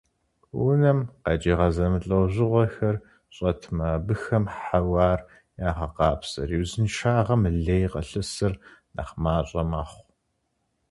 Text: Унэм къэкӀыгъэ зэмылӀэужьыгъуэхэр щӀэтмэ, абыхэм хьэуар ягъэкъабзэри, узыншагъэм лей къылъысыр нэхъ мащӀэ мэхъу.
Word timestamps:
Унэм 0.65 0.99
къэкӀыгъэ 1.23 1.67
зэмылӀэужьыгъуэхэр 1.75 2.95
щӀэтмэ, 3.35 3.85
абыхэм 3.95 4.45
хьэуар 4.59 5.19
ягъэкъабзэри, 5.69 6.57
узыншагъэм 6.63 7.41
лей 7.65 7.85
къылъысыр 7.91 8.53
нэхъ 8.95 9.13
мащӀэ 9.23 9.63
мэхъу. 9.71 10.03